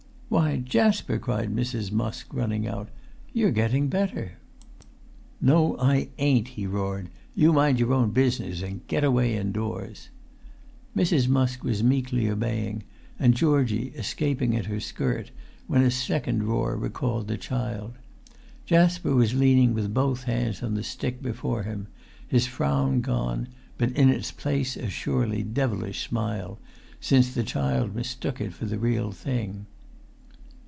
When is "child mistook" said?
27.43-28.39